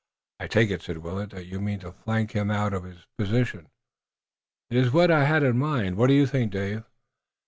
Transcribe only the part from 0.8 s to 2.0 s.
said Willet, "that you mean to